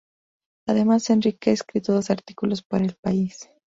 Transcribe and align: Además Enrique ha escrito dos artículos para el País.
Además 0.67 1.11
Enrique 1.11 1.51
ha 1.51 1.53
escrito 1.53 1.93
dos 1.93 2.09
artículos 2.09 2.63
para 2.63 2.85
el 2.85 2.95
País. 2.95 3.51